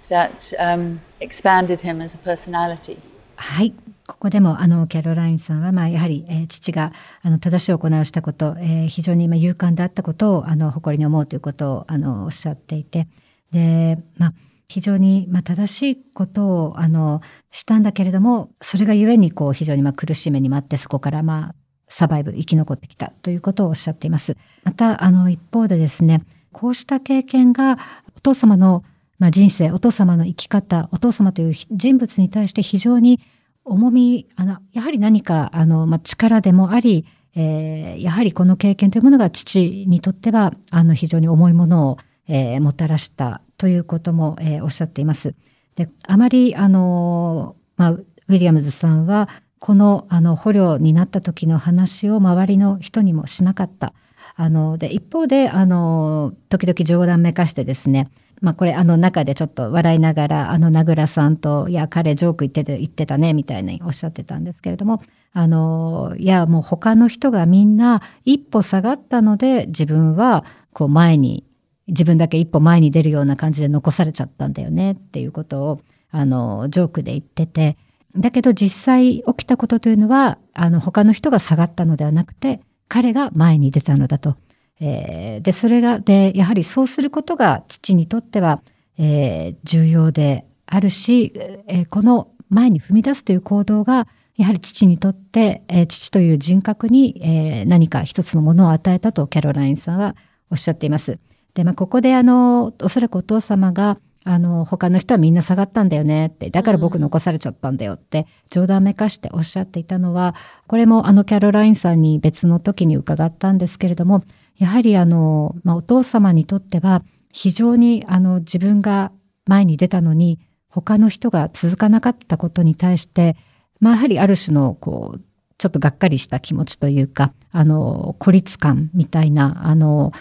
[0.08, 3.00] that um, expanded him as a personality.
[3.36, 3.93] はい。
[4.06, 13.08] ここでも、あの、キャロラインさんは、まあ、やはり、えー父が、あの、正しい行いをしたこと、えー非常に、まあ、勇敢であったことを、あの、誇りに思うということを、あの、おっしゃっていて、
[13.50, 14.34] で、まあ、
[14.68, 21.54] 非常に、まあ、正しいことを、あの、したんだけれども、それがゆえに、こう、非常に、まあ、苦しい目に待って、そこから、まあ、
[21.88, 24.36] サバイブ、生き残ってきたということをおっしゃっています。
[24.64, 27.78] また、あの、一方でですね、こうした経験が、
[28.16, 28.84] お父様の、
[29.18, 33.20] まあ、人生、お父様の生き方、お父様という人物に対して非常に
[33.64, 41.98] 重み、あの、やはり何か、あの、まあ、力でもあり、えーやはりこの経験というものが父にとっては、あの、非常に重いものを、
[42.28, 45.34] えーもたらしたということも、えーおっしゃっています。
[45.76, 53.94] で、あまり、あの、まあ、ウィリアムズさんは、この、あの、捕虜になった時の話を周りの人にもしなかった。
[54.36, 58.08] あの、で、一方で、あの、時々冗談めかしてですね、
[58.44, 65.02] まあこれあの中でちょっと笑いながら、あの名倉さんと、いや、彼ジョーク言ってて、言ってたね、みたいにおっしゃってたんですけれども、
[65.32, 71.42] あの、いや、もう他の人がみんな一歩下がったので、自分はこう前に、
[71.88, 75.80] 自分だけ一歩前に出るような感じで残されちゃったんだよねっていうことを、
[76.10, 77.78] あの、ジョークで言ってて、
[78.14, 84.36] だけど実際起きたことというのは、あの、他の人が下がったのではなくて、彼が前に出たのだと。
[84.80, 88.60] えーで、それが、で、やはりそうすることが父にとっては、
[88.98, 91.32] えー重要であるし、
[91.68, 94.06] えーこの前に踏み出すという行動が、
[94.36, 100.16] やはり父にとって、えー父という人格に、えー何か一つのものを与えたとキャロラインさんは
[100.50, 101.18] おっしゃっています。
[101.54, 110.34] で、まあ、ここであの、おそらくお父様が、あの、他の人はみんな下がったんだよねって、だから僕残されちゃったんだよって、冗談めかしておっしゃっていたのは、
[110.66, 114.24] これもあのキャロラインさんに別の時に伺ったんですけれども、
[114.56, 119.12] やはりあの、まあ、お父様にとっては、非常にあの、自分が
[119.46, 120.38] 前に出たのに、
[120.68, 123.36] 他の人が続かなかったことに対して、
[123.80, 125.20] まあ、やはりある種の、こう、
[125.58, 130.12] ちょっとがっかりした気持ちというか、あの、孤立感みたいな、あの、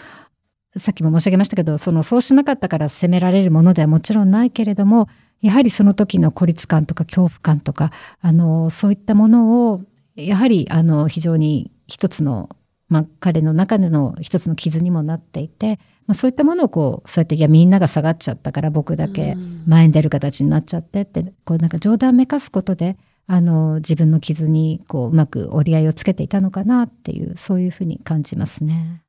[0.76, 5.08] さっきも申し上げましたけど、その、そうしなかったから責められるものではもちろんないけれども、
[5.40, 9.82] やはりその時の孤立感とか恐怖感とか、あの、そういったものを、
[10.16, 12.48] やはり、あの、非常に一つの、
[12.94, 29.00] まあ、彼の中での一つの傷にもなっていて、まあ、そういったものをこう、そうやって、いや、みんなが下がっちゃったから僕だけ前に出る形になっちゃってって、こう、なんか冗談めかすことで、あの、自分の傷に、こう、うまく折り合いをつけていたのかなっていう、そういうふうに感じますね。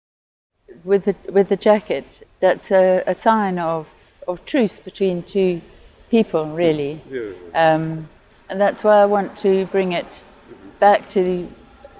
[0.83, 3.87] with the with the jacket, that's a, a sign of,
[4.27, 5.61] of truce between two
[6.09, 7.01] people, really.
[7.53, 8.09] Um,
[8.49, 10.23] and that's why I want to bring it
[10.79, 11.47] back to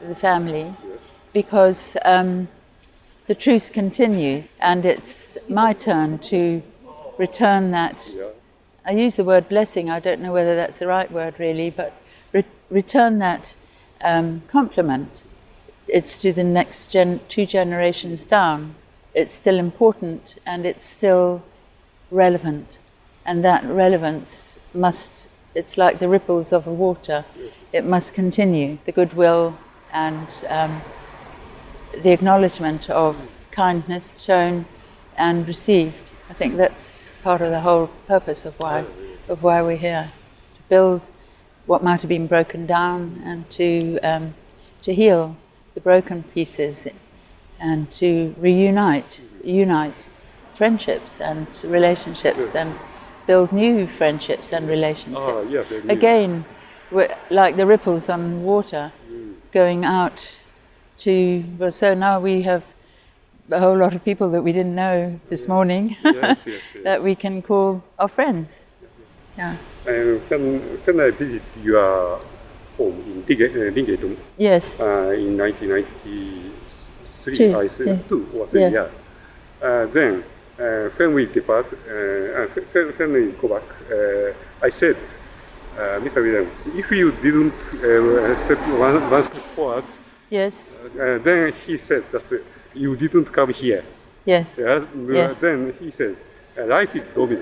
[0.08, 0.74] the family,
[1.36, 2.48] because um,
[3.28, 6.64] the truce continues, and it's my turn to
[7.20, 7.98] return that.
[8.86, 9.90] I use the word blessing.
[9.90, 11.92] I don't know whether that's the right word, really, but
[12.32, 13.56] re- return that
[14.02, 15.26] um, compliment
[15.88, 18.76] it's to the next gen, two generations down.
[19.14, 21.44] It's still important and it's still
[22.12, 22.78] relevant,
[23.26, 25.10] and that relevance must.
[25.54, 27.24] It's like the ripples of water.
[27.72, 28.78] It must continue.
[28.86, 29.58] The goodwill
[29.94, 30.82] and um,
[32.04, 33.16] the acknowledgement of
[33.52, 34.66] kindness shown
[35.18, 35.96] and received.
[36.30, 38.86] I think that's part of the whole purpose of why
[39.28, 40.12] of why we're here
[40.56, 41.02] to build
[41.66, 44.34] what might have been broken down and to um,
[44.84, 45.36] to heal
[45.74, 46.88] the broken pieces
[47.60, 49.94] and to reunite unite
[50.54, 52.74] friendships and relationships and
[53.28, 56.46] build new friendships and relationships Ah, yes, again
[57.30, 58.92] like the ripples on water
[59.52, 60.38] going out
[61.00, 62.64] to well so now we have
[63.52, 66.84] a whole lot of people that we didn't know this morning Yes, yes, yes.
[66.84, 68.64] that we can call our friends
[69.38, 69.56] yeah
[69.86, 72.20] And when, when I visit your
[72.78, 76.52] home in Linge- uh, yes uh, in 1993,
[77.38, 77.98] Two, I yeah.
[78.08, 78.70] two or three, Yeah.
[78.70, 78.88] yeah.
[79.68, 80.24] Uh, then,
[80.60, 84.96] uh, when we depart, when, when we go back, uh, I said,
[85.76, 86.22] uh, Mr.
[86.22, 89.84] Williams, if you didn't uh, step one, one step forward,
[90.30, 90.54] yes
[91.00, 92.24] uh, then he said that
[92.74, 93.84] you didn't come here.
[94.26, 94.84] yes Yeah?
[95.08, 95.34] Yeah.
[95.40, 96.16] Then he said,
[96.58, 97.42] uh, life is domino.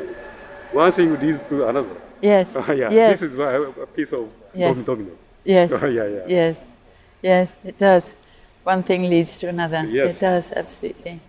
[0.73, 1.95] One thing leads to another.
[2.21, 4.75] yes yeah, yes this is a, a piece of Yes.
[4.75, 5.11] dom- domino.
[5.43, 6.25] yes yeah, yeah.
[6.27, 6.57] Yes,
[7.21, 8.13] yes, it does.
[8.65, 9.83] One thing leads to another.
[9.85, 10.15] Yes.
[10.15, 11.19] It does, absolutely.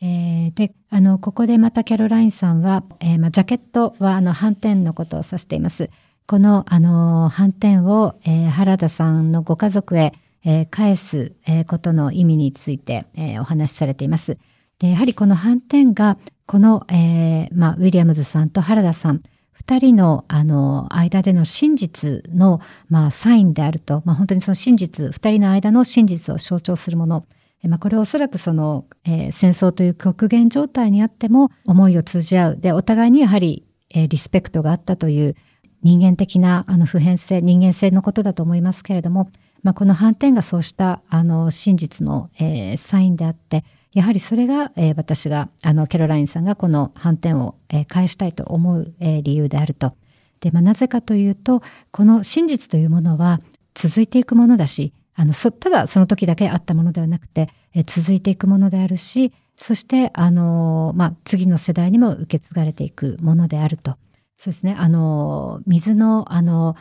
[0.00, 5.90] えー、で、あの、ここでまたキャロラインさんは、えー、まあ、ジャケットは、あの、反転のことを指しています。
[6.26, 10.12] この、あの、反転を、えー、原田さんのご家族へ、
[10.48, 14.38] えー、返す、えー、ことの意味について、えー、お話しされています。
[14.78, 19.22] で、やはりこの反転が、この、えー、まあ、ウィリアムズさんと原田さん、
[19.52, 27.26] 二人の、あの、間での真実の、まあ、サインであると、まあ、本当にその真実、二人の間の真実を象徴するもの、
[27.64, 32.56] まあ、これはおそらくその、えー、戦争という極限状態にあっても思いを通じ合う。
[32.56, 35.34] で、お互いにやはり、えー、リスペクトがあったという
[35.82, 39.28] 人間的なあの普遍性、人間性のことだと思いますけれども、
[39.62, 49.94] まあ、この反転がそうしたあの真実の、えー、サインであって、やはりそれが、えー、私が、あの、キャロラインさんがこの反転を、えー、返したいと思う、えー、理由であると。
[50.40, 53.40] で、まあ、なぜかというと、この真実というものは
[53.74, 63.96] 続いていくものだし、あの、そ、ただその時だけあったものではなくて、え続いていくものであるし、そして、あの、まあ、次の世代にも受け継がれていくものであると。
[64.36, 64.76] そうですね。
[64.78, 66.76] あの、水の、あの、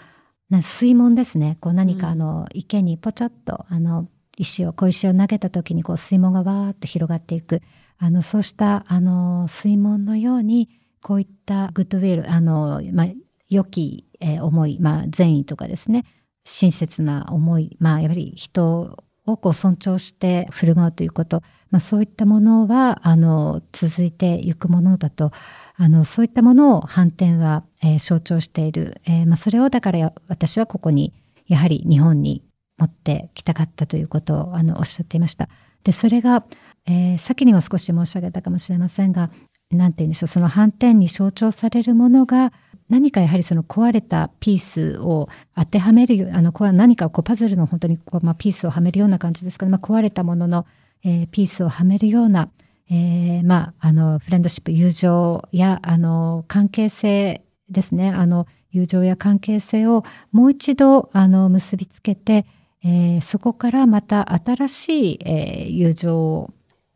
[0.61, 1.57] 水門ですね。
[1.59, 7.61] こう何かあの、池にポチャッと、あの、石を、小石を投げた時にこう水門がわーっと広がっていく。
[7.97, 10.69] あの、そうした、あの、水門のように、
[11.01, 13.07] こういったグッドウィル、あの、まあ、
[13.49, 16.05] 良き、えー、思い、まあ、善意とかですね、
[16.43, 25.31] 親切な思い、まあ、やはり人をこう尊重して振る舞うということ、まあ、そういったものはあの続いていくものだと。
[25.79, 31.13] あのそういったものを反転は、えー、象徴している、えーまあ、それをだから私はここに
[31.45, 32.43] やはり日本に
[32.79, 35.49] 持ってきたかったということをあのおっしゃっていました。
[35.83, 36.43] でそれが、
[36.87, 39.29] えー、先にも少し申し上げたかもしれませんが
[39.69, 40.27] 何て言うんでしょう。
[40.27, 42.51] その反転に象徴されるものが
[42.89, 50.65] 何かやはりその壊れたピースを当てはめるあの何かこうパズルの本当にこう、まあ、ピースをはめるような感じですかね、まあ、壊れたものの、
[51.03, 52.49] えー、ピースをはめるような、
[52.89, 58.09] えー、まああのフレンドシップ友情やあの関係性ですね。
[58.09, 62.45] あの友情や関係性をもう一度あの結びつけて、
[62.83, 66.53] えー、そこからまた新しい、え、友情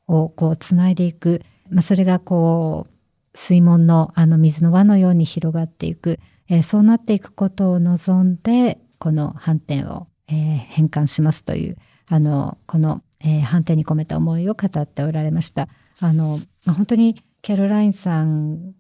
[0.08, 2.94] をこうつないでいく、まあ、それがこう
[3.34, 6.20] 水門のあの水の輪のように広がっていく、
[6.50, 11.78] えー、そうなっていくことを望んでこの反転を、えー、変換しますという
[12.08, 15.68] あのこの、えー、反転に込めた思いを語っておられました。
[16.00, 18.74] あのまあ、本当にキャロラインさん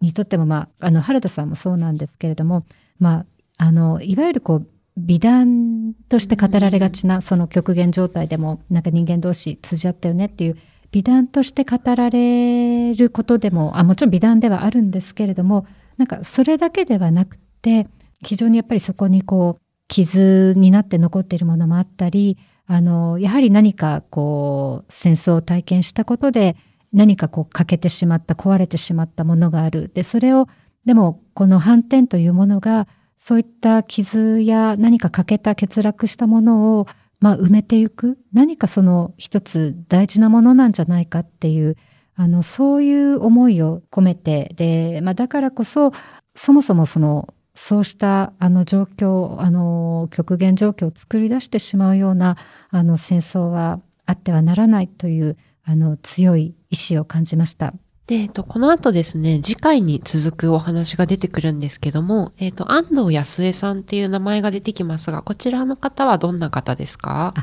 [0.00, 2.64] にとっても、まあ、あの原田さんもそうなんですけれども、
[2.98, 3.24] ま
[3.58, 10.56] あ、あのいわゆるこう美談として語られがちなその極限状態でもなんか人間同士通じ合ったよねっていう
[10.90, 15.66] 美談として語られることでもあもちろん美談ではあるんですけれども
[15.96, 17.88] なんかそれだけではなくて
[18.22, 26.56] 非常にやっぱりそこにこう傷になって残っているものもあったりあのやはり何かこう戦争を体験したことで
[26.92, 29.90] 何かこう欠けてしまった壊れてしまったものがある。
[29.92, 30.48] でそれを
[30.84, 32.86] でもこの反転というものが
[33.18, 36.86] そういった傷や何か欠けた欠落したものを
[37.20, 41.76] まあ、埋めていく何かその一つ大事なものなんじゃないかっていう
[42.14, 45.92] あのそういう思いを込めてで、まあ、だからこそ
[46.34, 52.36] そもそもそのそうしたあの状況あの極限状況を作り出してしまうような
[52.70, 57.74] あの戦争はあってはならないというあの強い意志を感じました。
[58.08, 67.34] で、えっと、この後ですね、次回に続くお話が出てくるんですけども、えっと、安藤康江さんっていう名前が出てきますが、こちらの方はどんな方ですか？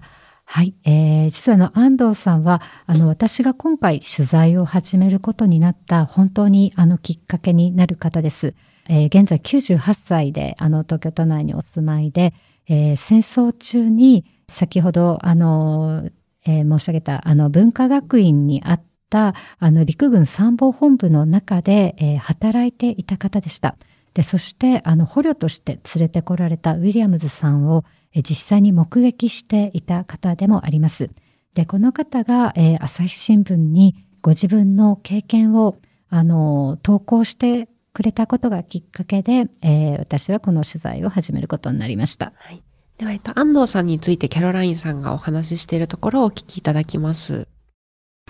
[0.44, 8.56] はい、えー、実はあの安藤さんはあの私が今回取材を始めることになった本当にあのきっかけになる方です。
[8.90, 12.34] えー、現在98歳であの東京都内にお住まいで、
[12.68, 16.10] えー、戦争中に先ほどあの、
[16.44, 23.78] えー、申し上げたあの文化学院にあったたあの陸軍参謀本部の中で、えー、働いていた方でした。
[24.14, 27.84] でそしてあの捕虜として連れてこられたウィリアムズさんを、
[28.14, 31.10] えー、実際に目撃していた方でもあります。
[31.54, 35.78] でこの方が、えー、朝日新聞にご自分の経験を
[36.10, 42.34] あの投稿してくれたことがきっかけで、えー、私はこの取材を始めることになりました。
[42.36, 42.62] はい、
[42.98, 47.48] では、えっと、安藤さんについてキャロラインさんがお話ししているところをお聞きいただきます。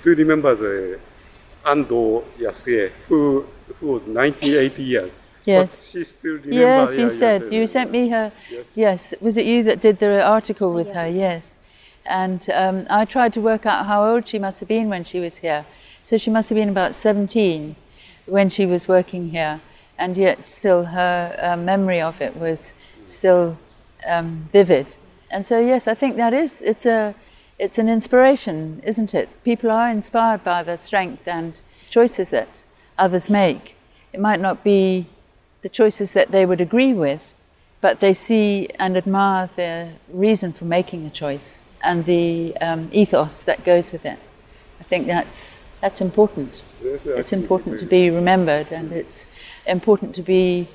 [0.05, 0.99] Do you remember the
[1.63, 3.43] Ando Yasue, who,
[3.79, 5.27] who was 98 years?
[5.45, 5.69] Yes.
[5.71, 6.93] But she still remember.
[6.93, 7.51] Yes, you said.
[7.51, 8.31] you sent me her.
[8.51, 8.71] Yes.
[8.75, 9.13] yes.
[9.19, 11.07] Was it you that did the article with her?
[11.07, 11.55] Yes.
[12.05, 15.19] And um, I tried to work out how old she must have been when she
[15.19, 15.65] was here.
[16.03, 17.75] So she must have been about 17
[18.27, 19.59] when she was working here.
[19.97, 22.75] And yet, still, her uh, memory of it was
[23.07, 23.57] still
[24.05, 24.85] um, vivid.
[25.31, 27.15] And so, yes, I think that is, it's a,
[27.57, 29.29] it's an inspiration, isn't it?
[29.43, 32.63] People are inspired by the strength and choices that
[32.97, 33.75] others make.
[34.11, 35.07] It might not be
[35.61, 37.21] the choices that they would agree with,
[37.81, 43.43] but they see and admire the reason for making a choice and the um, ethos
[43.43, 44.19] that goes with it.
[44.79, 46.63] I think that's that's important.
[46.81, 49.27] It's important to be remembered and it's
[49.67, 50.67] important to be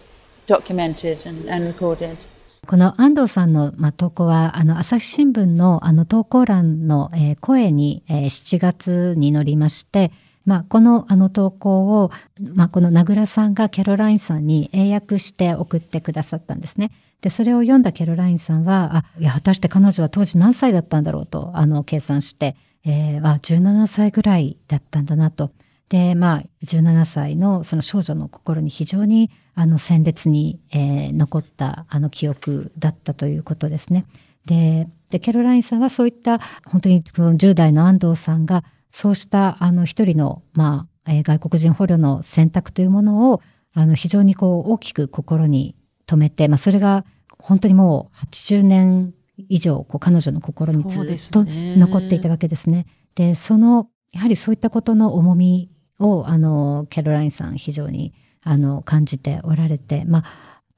[0.47, 2.19] documented and, and recorded.
[2.67, 10.13] この安藤さんの、ま、投稿は、あの、朝日新聞のあの投稿欄の、えー声に、えー7月に載りまして、
[10.45, 12.11] まあ、このあの投稿を、
[12.55, 16.93] まあ、この名倉さんがキャロラインさんに英訳して送ってくださったんですね。
[17.21, 25.51] で、それを読んだキャロラインさんは、あ、いや、果たして彼女は当時何歳だったんだろうと、あの、計算して、えー、あ、17歳ぐらいだったんだなと。
[25.91, 34.07] で、まあ、17歳のその少女の心に非常にあの鮮烈に、えー残ったあの記憶だったということですね。
[34.47, 43.43] で、でキャロラインさんはそういった本当にその10代の安藤さんがそうしたあの一人の、まあ、えー外国人捕虜の選択というものを
[43.75, 45.77] あの非常にこう大きく心に
[46.07, 47.05] 留めて、まあ、それが
[47.39, 49.15] 本当にもう80年
[49.49, 52.87] 以上こう彼女の心にずっと残っていたわけですね。
[53.15, 58.13] で、その、やはりそういったことの重みを、あの、キャロラインさん非常に、
[58.43, 60.29] あの、感じておられて、まあ、ま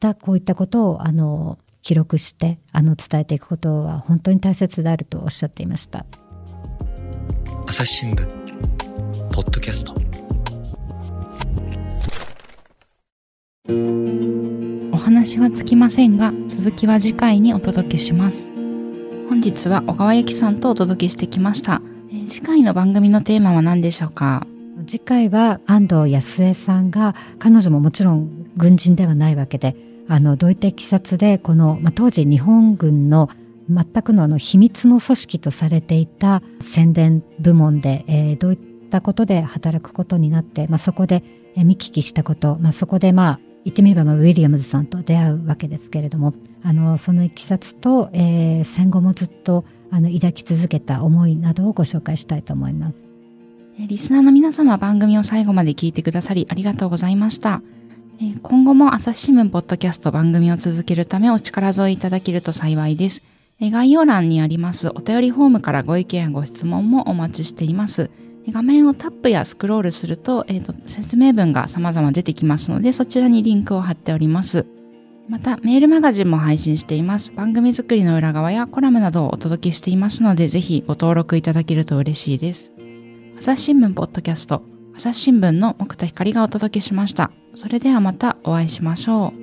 [0.01, 6.07] たこういったことを、あの、記録して、あの、伝えていくことは本当に大切であるとおっしゃっていました。
[7.67, 8.27] 朝日新聞
[9.33, 9.95] ポッドキャスト
[14.93, 18.51] お話はつきませんが、続きは次回にお届けします。
[19.29, 21.81] 本日は小川由紀さんとお届けしてきました。
[22.11, 24.47] えー次回の番組のテーマは何でしょうか？
[24.87, 29.77] 次回は安藤康江さんが彼女ももちろん軍人ではないわけで
[30.09, 33.31] あのどういったいきさつでこの、まあ、当時日本軍の
[33.71, 38.59] 全くのあの秘密の組織とされていた宣伝部門で、えーどういっ
[38.91, 41.23] たことで働くことになって、まあ、そこで、
[41.57, 53.12] 見聞きしたこと、まあ、そこでまあ言ってみればまあウィリアムズさんと出会うわけですけれどもあのそのいきさつと、えー戦後もずっとあの抱き続けた思いなどをご紹介したいと思います。
[53.79, 57.63] リスナーの皆様番組を最後まで聞いてくださりありがとうございました。
[58.43, 63.23] 今後も朝日新聞ポッドキャスト番組を続けるためお力添えいただけると幸いです。
[63.61, 68.11] 概要欄にありますお便りフォームからご意見やご質問もお待ちしています。
[68.49, 74.67] 画面をタップやスクロールすると、えーと説明文が様々出てきますのでそちらにリンクを貼っております。
[75.29, 77.33] また、メールマガジンも配信しています。
[77.33, 82.73] 番組作りの裏側やコラムなどをお届けしていますので、ぜひご登録いただけると嬉しいです。
[83.39, 84.63] 朝日新聞ポッドキャスト、
[84.95, 87.33] 朝日新聞の木田光がお届けしました。
[87.55, 89.42] それではまたお会いしましょう。